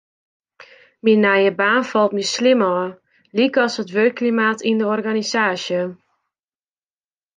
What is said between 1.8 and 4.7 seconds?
falt my slim ôf, lykas it wurkklimaat